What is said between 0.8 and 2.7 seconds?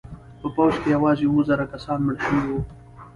کې یوازې اوه زره کسان مړه شوي وو.